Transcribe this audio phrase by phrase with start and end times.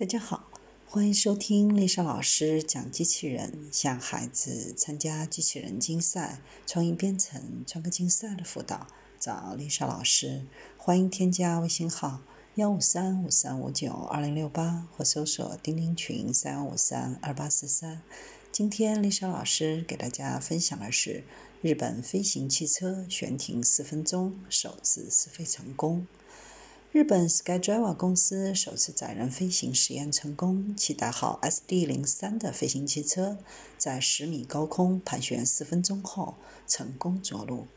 [0.00, 0.48] 大家好，
[0.86, 8.86] 欢迎收听丽莎老师讲机器人，向孩子参加机器人竞赛、创意编程、创客竞赛的辅导，
[9.18, 10.46] 找丽莎老师。
[10.78, 12.22] 欢迎添加微信号
[12.54, 18.00] 幺五三五三五九二零六八，或搜索钉钉群三幺五三二八四三。
[18.50, 21.24] 今天丽莎老师给大家分享的是
[21.60, 26.06] 日本飞行汽车悬停四分钟，首次试飞成功。
[26.92, 33.38] 日本 SkyDriver 公司首次载人飞行实验成功，其代号 SD-03 的飞行汽车
[33.78, 36.34] 在十米高空盘旋四分钟后
[36.66, 37.68] 成功着陆。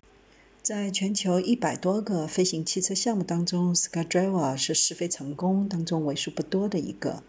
[0.63, 7.21] 在全球一百多个飞行汽车项目当中，SkyDriver 是试飞成功当中为数不多的一个。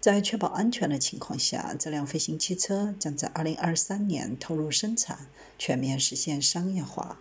[0.00, 5.26] 在确保安全的情况下，这辆飞行汽车将在2023年投入生产，
[5.58, 7.18] 全面实现商业化。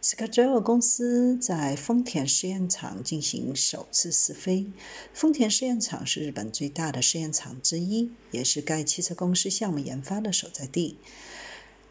[0.00, 4.70] SkyDriver 公司在丰田试验场进行首次试飞。
[5.12, 10.98] 丰田试验场是日本最大的试验场之一，也是该汽车公司项目研发的所在地。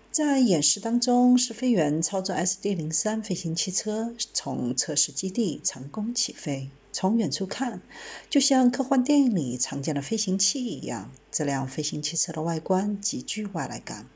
[0.10, 6.70] 在演示当中，试飞员操作 SD-03 飞行汽车从测试基地成功起飞。
[6.94, 7.82] 从远处看，
[8.30, 14.08] 就像科幻电影里常见的飞行器一样，这辆飞行汽车的外观极具外来感。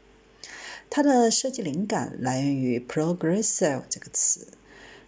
[0.93, 4.49] 它的设计灵感来源于 “progressive” 这个词。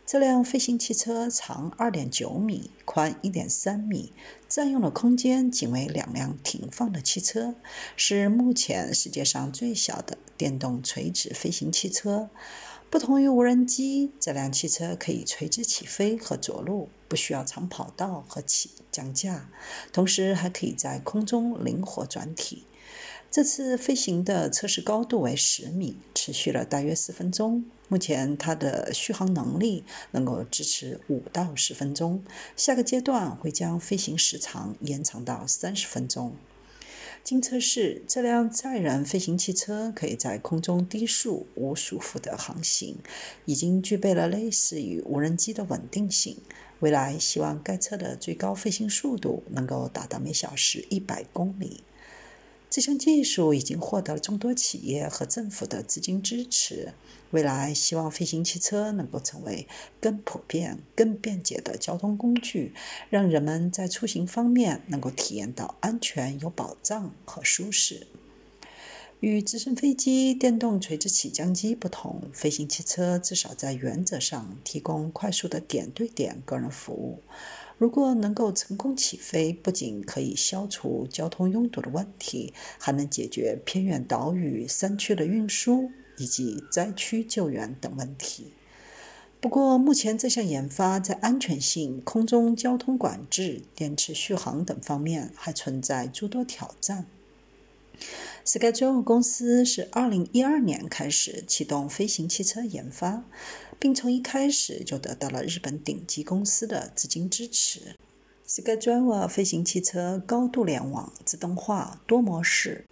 [0.05, 4.13] 这辆飞行汽车长2.9米，宽1.3米，
[4.47, 7.55] 占用的空间仅为两辆停放的汽车，
[7.97, 12.29] 是目前世界上最小的电动垂直飞行汽车。
[12.89, 19.49] 不同于无人机，这辆汽车可以垂直起飞和着陆，不需要长跑道和起降架，
[19.91, 22.63] 同时还可以在空中灵活转体。
[23.33, 27.65] 这次飞行的测试高度为十米，持续了大约四分钟。
[27.87, 32.23] 目前它的续航能力能够支持五到十分钟，
[32.55, 36.35] 下个阶段会将飞行时长延长到三十分钟。
[37.23, 42.97] 经测试，这辆载人飞行汽车可以在空中低速无束缚的航行，
[43.45, 46.37] 已经具备了类似于无人机的稳定性。
[46.81, 51.81] 未来希望该车的最高飞行速度能够达到每小时一百公里。
[52.73, 56.93] 这项技术已经获得了众多企业和政府的资金支持。
[57.29, 59.67] 未来，希望飞行汽车能够成为
[60.01, 62.73] 更普遍、更便捷的交通工具，
[63.11, 68.07] 让人们在出行方面能够体验到安全、有保障和舒适。
[69.19, 77.19] 与直升飞机、电动垂直起降机不同，飞行汽车至少在原则上提供快速的点对点个人服务。
[77.77, 88.53] 如果能够成功起飞，不仅可以消除交通拥堵的问题，还能解决偏远岛屿、山区的运输以及灾区救援等问题。
[89.41, 97.07] 不过，目前这项研发在安全性、空中交通管制、电池续航等方面还存在诸多挑战。
[98.45, 103.23] SkyDrive 公司是2012年开始启动飞行汽车研发，
[103.79, 107.95] 并从一开始就得到了日本顶级公司的资金支持。
[108.47, 112.85] SkyDrive 飞行汽车高度联网、自动化、多模式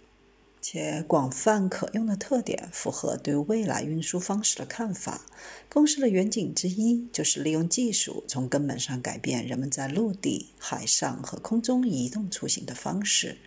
[0.62, 5.26] 且广泛可用的特点，符合对未来运输方式的看法。
[5.68, 13.38] 公司的远景之一就是利用技术从根本上改变人们在陆地、海上和空中移动出行的方式。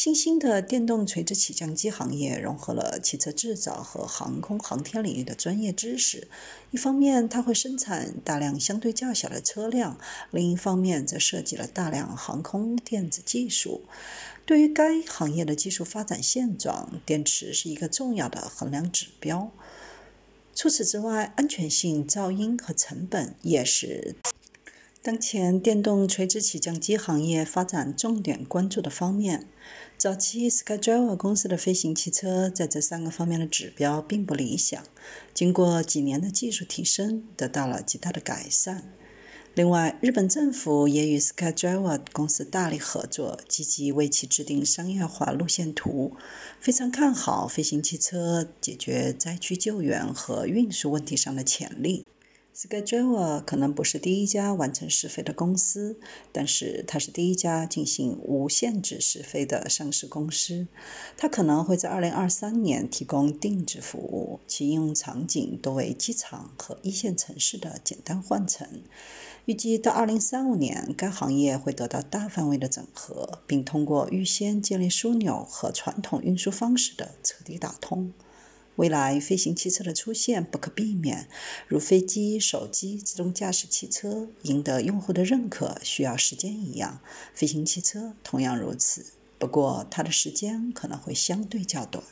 [0.00, 6.26] 新兴的电动垂直起降机行业融合了汽车制造和航空航天领域的专业知识。
[6.70, 9.98] 一方面，它会生产大量相对较小的车辆；
[10.30, 13.82] 另一方面，则设计了大量航空电子技术。
[14.46, 19.52] 对于该行业的技术发展现状，电池是一个重要的衡量指标。
[20.54, 24.16] 除此之外，安全性、噪音和成本也是。
[25.02, 29.46] 当前电动垂直起降机行业发展重点关注的方面，
[30.00, 34.82] 早期 SkyDriver 公司的飞行汽车在这三个方面的指标并不理想，
[35.34, 38.94] 经过几年的技术提升，得到了极大的改善。
[39.52, 46.16] 另外，日本政府也与 SkyDriver 公司大力合作，积极为其制定商业化路线图，
[46.58, 52.06] 非常看好飞行汽车解决灾区救援和运输问题上的潜力。
[52.54, 55.98] SkyDrive 可能不是第一家完成试飞的公司，
[56.32, 60.66] 但是它是第一家进行无限制试飞的上市公司。
[61.16, 68.66] 它可能会在2023年提供定制服务，其应用场景多为机场和一线城市的简单换乘。
[69.46, 78.12] 预计到2035年，该行业会得到大范围的整合，并通过预先建立枢纽和传统运输方式的彻底打通。
[78.80, 81.28] 未来飞行汽车的出现不可避免，
[81.68, 87.02] 如飞机、手机、自动驾驶汽车赢得用户的认可需要时间一样，
[87.34, 89.04] 飞行汽车同样如此。
[89.38, 92.02] 不过，它的时间可能会相对较短。